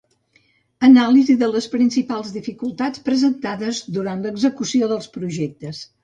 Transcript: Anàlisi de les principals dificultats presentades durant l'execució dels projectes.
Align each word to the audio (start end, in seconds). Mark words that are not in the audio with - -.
Anàlisi 0.85 1.33
de 1.41 1.49
les 1.55 1.67
principals 1.73 2.31
dificultats 2.37 3.03
presentades 3.09 3.81
durant 3.99 4.25
l'execució 4.25 4.89
dels 4.93 5.11
projectes. 5.19 5.83